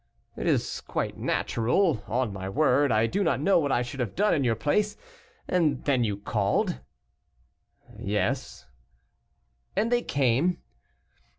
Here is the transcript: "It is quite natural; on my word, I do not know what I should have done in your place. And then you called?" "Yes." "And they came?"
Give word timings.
"It 0.35 0.47
is 0.47 0.81
quite 0.81 1.19
natural; 1.19 2.03
on 2.07 2.33
my 2.33 2.49
word, 2.49 2.91
I 2.91 3.05
do 3.05 3.23
not 3.23 3.39
know 3.39 3.59
what 3.59 3.71
I 3.71 3.83
should 3.83 3.99
have 3.99 4.15
done 4.15 4.33
in 4.33 4.43
your 4.43 4.55
place. 4.55 4.97
And 5.47 5.83
then 5.83 6.03
you 6.03 6.17
called?" 6.17 6.79
"Yes." 7.99 8.65
"And 9.75 9.91
they 9.91 10.01
came?" 10.01 10.57